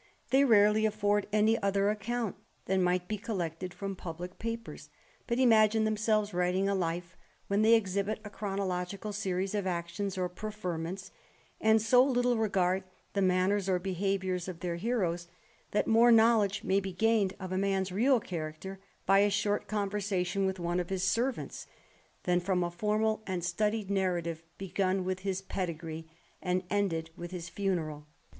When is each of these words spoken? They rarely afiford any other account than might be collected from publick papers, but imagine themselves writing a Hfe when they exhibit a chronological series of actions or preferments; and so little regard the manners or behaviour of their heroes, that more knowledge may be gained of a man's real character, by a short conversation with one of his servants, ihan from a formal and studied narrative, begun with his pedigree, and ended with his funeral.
They 0.31 0.43
rarely 0.43 0.87
afiford 0.87 1.25
any 1.31 1.61
other 1.61 1.91
account 1.91 2.35
than 2.65 2.81
might 2.81 3.07
be 3.07 3.19
collected 3.19 3.71
from 3.71 3.95
publick 3.95 4.39
papers, 4.39 4.89
but 5.27 5.37
imagine 5.37 5.83
themselves 5.83 6.33
writing 6.33 6.67
a 6.67 6.75
Hfe 6.75 7.13
when 7.45 7.61
they 7.61 7.75
exhibit 7.75 8.19
a 8.25 8.29
chronological 8.31 9.13
series 9.13 9.53
of 9.53 9.67
actions 9.67 10.17
or 10.17 10.27
preferments; 10.27 11.11
and 11.59 11.79
so 11.79 12.03
little 12.03 12.35
regard 12.35 12.83
the 13.13 13.21
manners 13.21 13.69
or 13.69 13.77
behaviour 13.77 14.33
of 14.33 14.61
their 14.61 14.77
heroes, 14.77 15.27
that 15.69 15.85
more 15.85 16.11
knowledge 16.11 16.63
may 16.63 16.79
be 16.79 16.93
gained 16.93 17.35
of 17.39 17.51
a 17.51 17.57
man's 17.59 17.91
real 17.91 18.19
character, 18.19 18.79
by 19.05 19.19
a 19.19 19.29
short 19.29 19.67
conversation 19.67 20.47
with 20.47 20.57
one 20.59 20.79
of 20.79 20.89
his 20.89 21.03
servants, 21.03 21.67
ihan 22.27 22.39
from 22.41 22.63
a 22.63 22.71
formal 22.71 23.21
and 23.27 23.43
studied 23.43 23.91
narrative, 23.91 24.41
begun 24.57 25.05
with 25.05 25.19
his 25.19 25.43
pedigree, 25.43 26.09
and 26.41 26.63
ended 26.71 27.11
with 27.15 27.29
his 27.29 27.49
funeral. 27.49 28.07